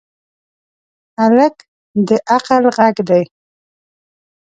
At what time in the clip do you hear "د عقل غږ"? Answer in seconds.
2.07-2.95